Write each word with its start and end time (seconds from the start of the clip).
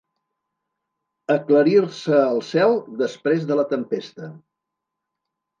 Aclarir-se 1.33 2.21
el 2.31 2.41
cel 2.49 2.75
després 3.03 3.47
de 3.53 3.59
la 3.61 3.67
tempesta. 3.75 4.31